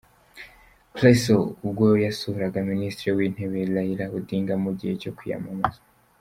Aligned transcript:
Prezzo 0.95 1.35
ubwo 1.65 1.85
yasuraga 2.05 2.57
Minisitiri 2.71 3.09
w'Intebe 3.17 3.59
Raila 3.73 4.05
Odinga 4.17 4.53
mu 4.63 4.71
gihe 4.77 4.93
cyo 5.01 5.11
kwiyamamaza. 5.17 5.79